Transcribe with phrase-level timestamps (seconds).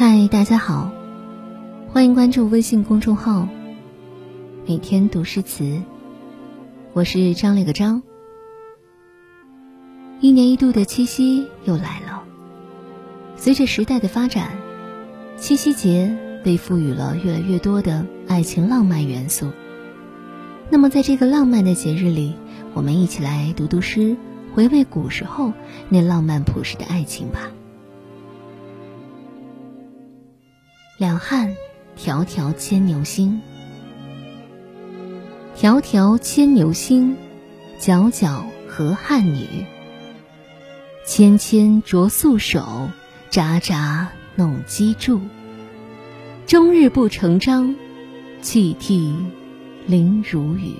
[0.00, 0.90] 嗨，大家好，
[1.92, 3.46] 欢迎关注微信公众号
[4.66, 5.82] “每天读诗词”，
[6.94, 8.02] 我是张了个张。
[10.22, 12.22] 一年一度的七夕又来了，
[13.36, 14.52] 随着时代的发展，
[15.36, 19.50] 七夕节被赋予了越来越多的爱情浪漫元素。
[20.70, 22.36] 那么，在这个浪漫的节日里，
[22.72, 24.16] 我们一起来读读诗，
[24.54, 25.52] 回味古时候
[25.90, 27.50] 那浪漫朴实的爱情吧。
[31.00, 31.56] 两汉，
[31.96, 33.40] 迢迢牵牛星。
[35.56, 37.16] 迢迢牵牛星，
[37.80, 39.46] 皎皎河汉女。
[41.06, 42.90] 纤纤擢素手，
[43.30, 45.22] 札札弄机杼。
[46.46, 47.74] 终日不成章，
[48.42, 49.16] 泣涕
[49.86, 50.74] 零如雨。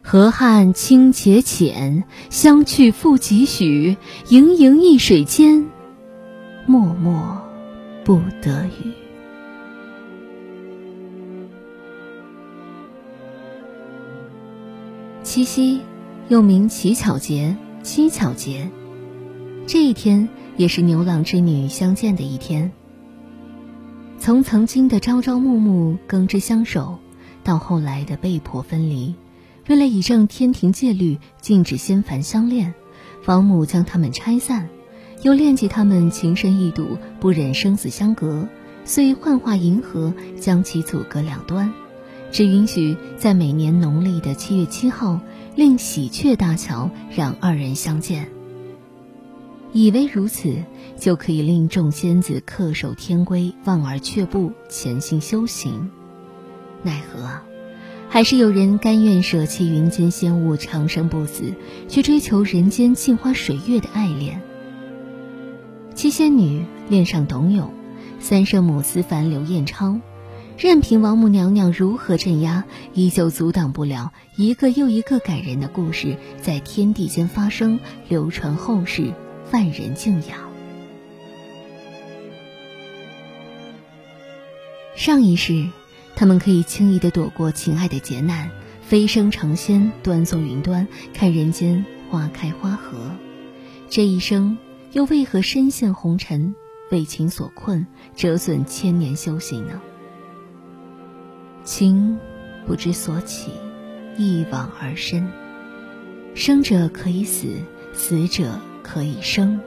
[0.00, 3.98] 河汉清且浅，相去复几许？
[4.30, 5.66] 盈盈一水间，
[6.64, 7.43] 脉脉。
[8.04, 8.92] 不得语。
[15.22, 15.80] 七夕
[16.28, 18.70] 又名乞巧节、七巧节，
[19.66, 22.70] 这一天也是牛郎织女相见的一天。
[24.18, 26.98] 从曾经的朝朝暮暮、耕织相守，
[27.42, 29.14] 到后来的被迫分离，
[29.66, 32.74] 为了以正天庭戒律，禁止仙凡相恋，
[33.24, 34.68] 王母将他们拆散。
[35.24, 38.46] 又恋及他们情深意笃，不忍生死相隔，
[38.84, 41.72] 遂幻化银河，将其阻隔两端，
[42.30, 45.18] 只允许在每年农历的七月七号，
[45.56, 48.28] 令喜鹊大桥让二人相见。
[49.72, 50.56] 以为如此
[50.98, 55.90] 就可以令众仙子恪守天规，望而却步，潜心修行。
[56.82, 57.40] 奈何，
[58.10, 61.54] 还是有人甘愿舍弃云间仙物，长生不死，
[61.88, 64.42] 去追求人间镜花水月的爱恋。
[65.94, 67.72] 七仙女恋上董永，
[68.18, 70.00] 三圣母思凡刘彦超，
[70.58, 77.78] 任凭王母娘娘如何镇压，依旧阻挡不了一个又一个感人的故事在天地间发生，
[78.08, 79.12] 流传后世，
[79.52, 80.40] 万人敬仰。
[84.96, 85.68] 上一世，
[86.16, 88.50] 他们可以轻易的躲过情爱的劫难，
[88.82, 92.98] 飞升成仙，端坐云端，看人间花开花合。
[93.88, 94.58] 这一生。
[94.94, 96.54] 又为何深陷红尘，
[96.92, 97.84] 为情所困，
[98.14, 99.80] 折损千年修行呢？
[101.64, 102.16] 情
[102.64, 103.50] 不知所起，
[104.16, 105.28] 一往而深。
[106.36, 107.56] 生者可以死，
[107.92, 109.60] 死者可以生。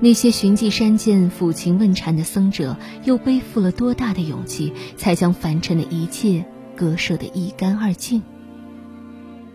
[0.00, 8.22] 那些寻迹山涧、抚琴问禅的僧者，又背负了多大的勇气，才将凡尘的一切割舍得一干二净？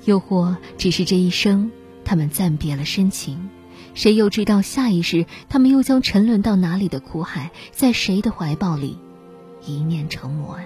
[0.05, 1.71] 又或只是这一生，
[2.05, 3.49] 他们暂别了深情？
[3.93, 8.97] 谁又知道下一世，他们又将沉沦到哪里的苦海，在谁的怀抱里，
[9.65, 10.65] 一念成魔呀？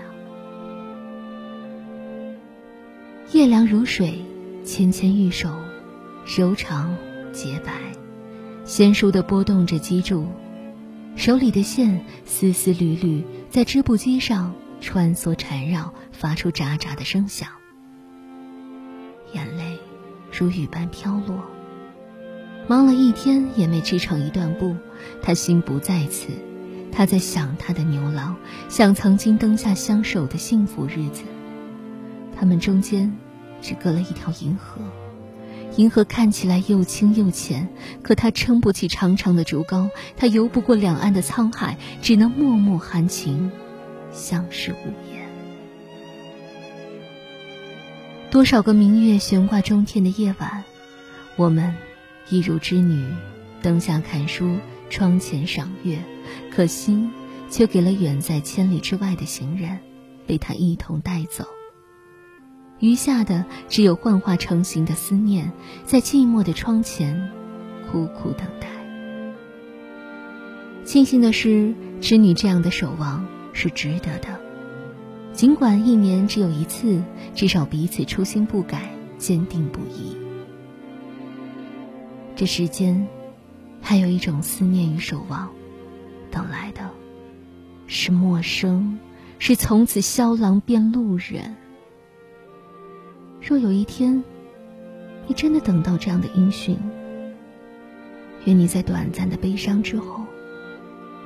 [3.34, 4.24] 夜凉如水，
[4.64, 5.50] 纤纤玉手，
[6.26, 6.96] 柔长
[7.34, 7.74] 洁白，
[8.64, 10.26] 纤淑的拨动着机杼，
[11.18, 17.50] 手里的线丝丝缕缕在织布机上穿梭缠绕，发出喳喳的声响。
[19.34, 19.78] 眼泪
[20.32, 21.44] 如雨般飘落。
[22.68, 24.76] 忙了一天也没织成一段布，
[25.22, 26.28] 他心不在此，
[26.92, 28.36] 他在想他的牛郎，
[28.68, 31.24] 想曾经灯下相守的幸福日子。
[32.38, 33.16] 他们中间
[33.62, 34.82] 只隔了一条银河，
[35.78, 37.70] 银河看起来又清又浅，
[38.04, 43.50] 可它撑不起长长的竹篙，它游不过两岸的沧海，只能默默含情，
[44.12, 45.26] 相视无言。
[48.30, 50.66] 多少个明月悬挂中天的夜晚，
[51.38, 51.87] 我们。
[52.30, 53.06] 一如织女，
[53.62, 54.58] 灯下看书，
[54.90, 55.98] 窗前赏月，
[56.52, 57.10] 可心
[57.50, 59.80] 却给了远在千里之外的行人，
[60.26, 61.46] 被他一同带走。
[62.80, 65.52] 余下的只有幻化成形的思念，
[65.86, 67.32] 在寂寞的窗前
[67.90, 68.68] 苦苦等待。
[70.84, 74.40] 庆幸的是，织女这样的守望是值得的，
[75.34, 77.02] 尽管一年只有一次，
[77.34, 80.27] 至少彼此初心不改，坚定不移。
[82.38, 83.08] 这世间，
[83.82, 85.50] 还有一种思念与守望，
[86.30, 86.88] 等来的，
[87.88, 89.00] 是陌生，
[89.40, 91.56] 是从此萧郎变路人。
[93.42, 94.24] 若有一天，
[95.26, 96.78] 你真的等到这样的音讯，
[98.46, 100.24] 愿你在短暂的悲伤之后，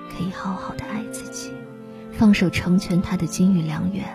[0.10, 1.52] 可以好好的爱自己，
[2.14, 4.06] 放手成全他的金玉良缘，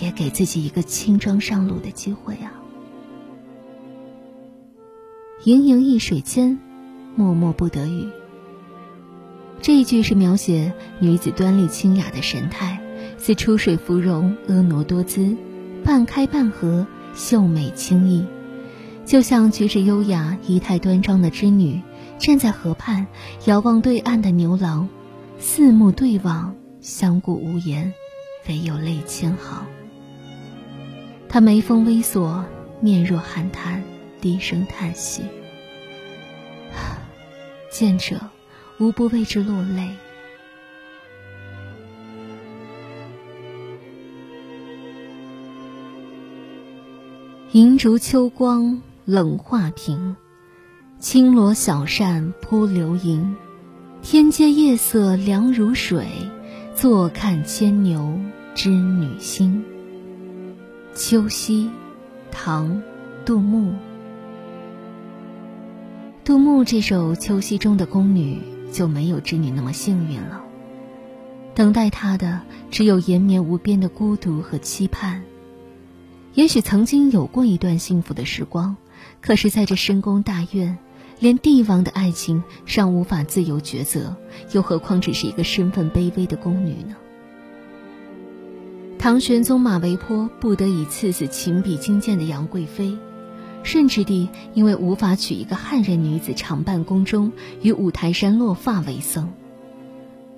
[0.00, 2.61] 也给自己一个轻装上路的机会啊。
[5.44, 6.56] 盈盈一水间，
[7.16, 8.06] 脉脉不得语。
[9.60, 12.80] 这一句是描写女子端丽清雅的神态，
[13.18, 15.36] 似出水芙蓉，婀娜多姿，
[15.84, 16.86] 半开半合，
[17.16, 18.24] 秀美清逸，
[19.04, 21.82] 就像举止优雅、仪态端庄的织女
[22.20, 23.08] 站在河畔，
[23.46, 24.88] 遥望对岸的牛郎，
[25.40, 27.92] 四目对望，相顾无言，
[28.48, 29.66] 唯有泪千行。
[31.28, 32.44] 他眉峰微锁，
[32.80, 33.82] 面若寒潭，
[34.22, 35.22] 低声叹息，
[37.70, 38.18] 见者。
[38.78, 39.90] 无不为之落泪。
[47.52, 50.16] 银烛秋光冷画屏，
[50.98, 53.36] 轻罗小扇扑流萤。
[54.00, 56.08] 天阶夜色凉如水，
[56.74, 58.18] 坐看牵牛
[58.54, 59.62] 织女星。
[60.92, 61.70] 秋夕，
[62.32, 62.82] 唐，
[63.24, 63.72] 杜牧。
[66.24, 68.52] 杜牧这首《秋夕》中的宫女。
[68.72, 70.42] 就没有织女那么幸运了。
[71.54, 72.40] 等待她的
[72.70, 75.22] 只有延绵无边的孤独和期盼。
[76.32, 78.74] 也许曾经有过一段幸福的时光，
[79.20, 80.78] 可是在这深宫大院，
[81.20, 84.16] 连帝王的爱情尚无法自由抉择，
[84.52, 86.96] 又何况只是一个身份卑微的宫女呢？
[88.98, 92.96] 唐玄宗马嵬坡不得已赐死情比金坚的杨贵妃。
[93.62, 97.32] 顺治帝因为无法娶一个汉人女子常伴宫中，
[97.62, 99.32] 与五台山落发为僧。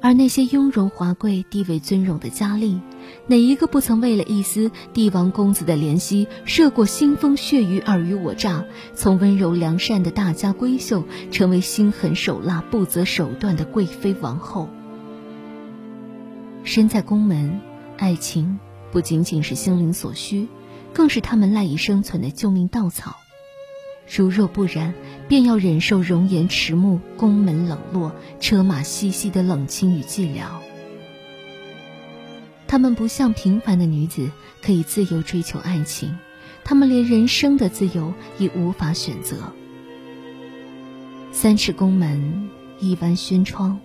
[0.01, 2.79] 而那些雍容华贵、地位尊荣的佳丽，
[3.27, 14.69] 哪一个不曾为了一丝帝王公子的怜惜，涉过腥风血雨、尔虞我诈，从温柔良善的大家闺秀，成为心狠手辣、不择手段的贵妃王后？
[16.65, 17.61] 身在宫门，
[17.97, 18.59] 爱情
[18.93, 20.49] 不仅仅是心灵所需。
[20.95, 23.17] 更是他们赖以生存的救命稻草。
[24.09, 24.95] 如若不然，
[25.29, 30.45] 便要忍受容颜迟暮、宫门冷落、车马稀稀的冷清与寂寥。
[32.67, 34.31] 他们不像平凡的女子，
[34.63, 36.17] 可以自由追求爱情，
[36.65, 39.53] 他们连人生的自由也无法选择。
[41.33, 42.49] 三尺宫门，
[42.81, 43.81] 一弯轩窗。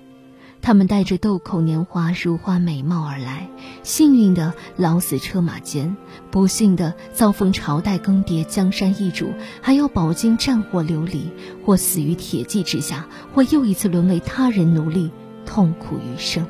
[0.62, 3.50] 他们带着豆蔻年华、如花美貌而来，
[3.82, 5.96] 幸运的老死车马间，
[6.30, 11.32] 不幸的遭逢朝代更迭、江山易主，还要饱经战火流离，
[11.66, 15.12] 或死于铁骑之下，或又一次沦为他人奴隶，
[15.46, 16.46] 痛苦余生。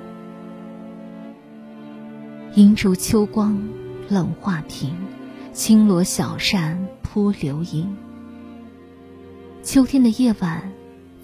[2.55, 3.69] 银烛秋光
[4.09, 4.95] 冷画屏，
[5.53, 7.95] 轻罗小扇扑流萤。
[9.61, 10.73] 秋天的夜晚，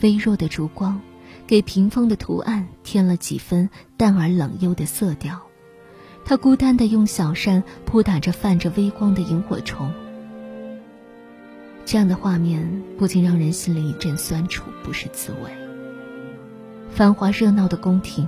[0.01, 1.01] 微弱的烛光。
[1.47, 5.41] 给屏风的图案添了几分淡而冷幽的色调，
[6.25, 9.91] 他孤单地用小扇扑打着泛着微光的萤火虫。
[11.85, 15.51] 这样的画面不禁让人心里一阵酸楚，不是滋味。
[16.89, 18.27] 繁华热闹的宫廷，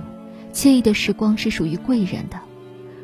[0.52, 2.38] 惬意的时光是属于贵人的，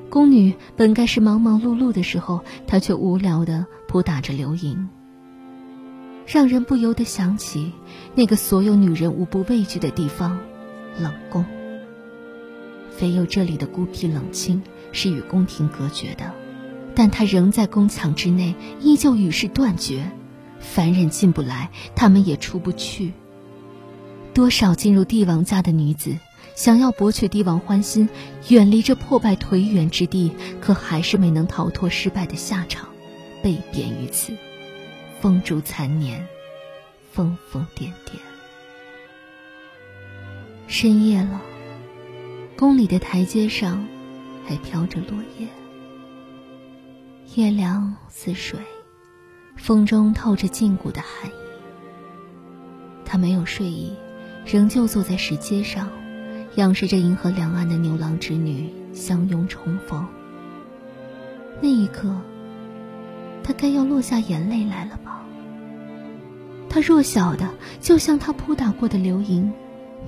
[0.08, 4.88] 宫女本该是忙忙碌碌的时候，她却无聊地扑打着流萤。
[6.26, 7.72] 让人不由得想起
[8.14, 10.38] 那个所有女人无不畏惧的地方——
[10.98, 11.44] 冷宫。
[13.00, 16.32] 唯有这里的孤僻冷清是与宫廷隔绝的，
[16.94, 20.10] 但她仍在宫墙之内，依旧与世断绝。
[20.60, 23.12] 凡人进不来，他们也出不去。
[24.32, 26.16] 多少进入帝王家的女子，
[26.54, 28.08] 想要博取帝王欢心，
[28.48, 32.88] 远离这破败颓垣之地，可还是没能逃脱失败的下场，
[33.42, 34.32] 被贬于此。
[35.24, 36.28] 风烛残年，
[37.10, 38.18] 疯疯癫癫。
[40.66, 41.40] 深夜了，
[42.58, 43.86] 宫里的台阶上
[44.46, 45.48] 还飘着落叶，
[47.36, 48.60] 夜凉似水，
[49.56, 51.34] 风中透着禁锢的寒意。
[53.06, 53.96] 他没有睡意，
[54.44, 55.88] 仍旧坐在石阶上，
[56.56, 60.06] 仰视着银河两岸的牛郎织女相拥重逢。
[61.62, 62.14] 那一刻。
[63.46, 65.13] 他该要落下眼泪来了吧？
[66.74, 67.48] 他弱小的，
[67.80, 69.48] 就像他扑打过的流萤，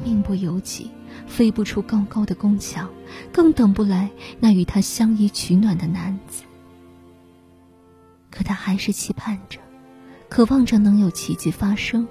[0.03, 0.91] 命不由己，
[1.29, 2.91] 飞不出高高的宫墙，
[3.31, 6.43] 更等不来那与他相依取暖的男子。
[8.33, 9.61] 可他还是期盼着，
[10.29, 12.05] 渴望着能有奇迹发生，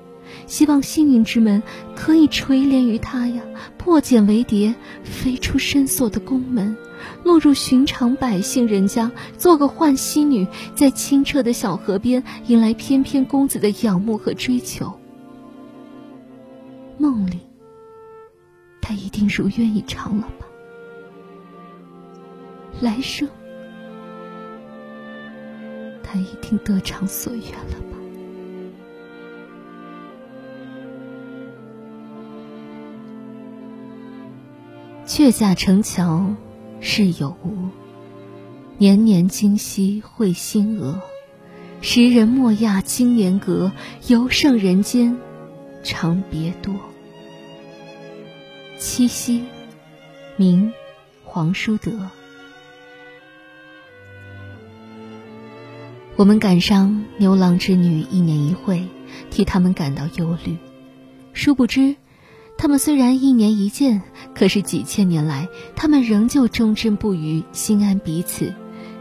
[0.47, 1.61] 希望幸运之门
[1.95, 3.41] 可以垂怜于他呀，
[3.77, 6.75] 破茧为蝶，飞出深锁的宫门。
[7.23, 14.97] 落入寻常百姓人家，做个浣溪女，在清澈的小河边，迎来翩翩公子的仰慕和追求。
[16.97, 17.41] 梦里，
[18.81, 20.47] 他一定如愿以偿了吧？
[22.79, 23.27] 来生，
[26.01, 27.94] 他一定得偿所愿了吧？
[35.15, 36.35] 却架城桥
[36.81, 37.69] 事有无。
[38.77, 40.99] 年年今夕会新娥，
[41.79, 43.71] 时人莫轧金莲阁。
[44.07, 45.17] 犹胜人间
[45.83, 46.75] 长别多。
[48.77, 49.45] 七夕，
[50.35, 50.73] 明，
[51.23, 52.09] 黄叔德。
[56.17, 58.85] 我们赶上牛郎织女一年一会，
[59.31, 60.57] 替他们感到忧虑。
[61.31, 61.95] 殊不知，
[62.57, 64.01] 他们虽然一年一见，
[64.35, 68.53] 可是几千年来，他们仍旧忠贞不渝，心安彼此。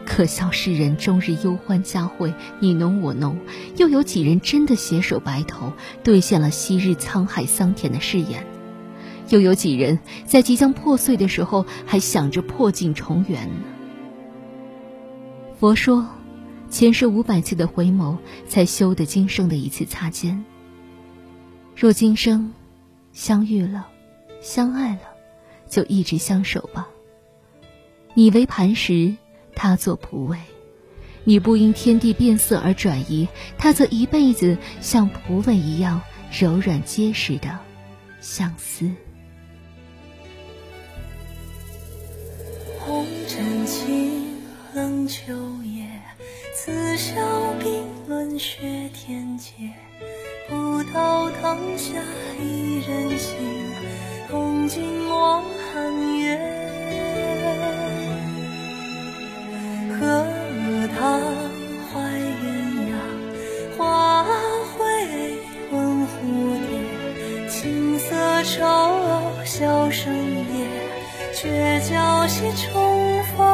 [0.07, 3.39] 可笑世人终日忧欢佳会，你侬我侬，
[3.77, 5.73] 又有几人真的携手白头，
[6.03, 8.47] 兑现了昔日沧海桑田的誓言？
[9.31, 13.65] 又有几人在即将破碎的时候，还想着破镜重圆呢？
[15.59, 16.07] 佛说，
[16.69, 20.45] 前世五百次的回眸，才修得今生的一次擦肩。
[21.75, 22.53] 若今生
[23.13, 23.89] 相遇了，
[24.43, 25.14] 相爱了，
[25.69, 26.89] 就一直相守吧。
[28.15, 29.15] 你为磐石。
[29.57, 30.37] 他做蒲苇，
[31.23, 36.03] 你不因天地变色而转移，他则一辈子像蒲苇一样
[36.37, 37.57] 柔软结实的
[38.21, 38.91] 相思。
[42.81, 44.25] 红尘情，
[44.75, 45.89] 冷秋夜，
[46.53, 47.15] 此消
[47.63, 49.53] 冰轮雪天阶，
[50.49, 51.93] 不到当下
[52.43, 53.39] 一人心，
[54.35, 55.41] 从今默
[55.73, 56.37] 寒月，
[59.91, 60.27] 荷
[60.99, 61.21] 塘
[61.93, 62.01] 怀
[62.43, 62.45] 鸳
[62.91, 62.99] 鸯，
[63.79, 64.83] 花会
[65.71, 66.11] 问蝴
[66.67, 68.61] 蝶，青色愁，
[69.45, 70.13] 笑声
[70.53, 70.67] 也，
[71.33, 73.54] 却叫西重逢。